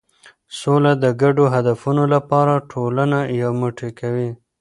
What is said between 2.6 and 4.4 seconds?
ټولنه یو موټی کوي.